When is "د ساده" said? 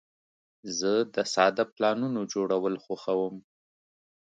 1.15-1.63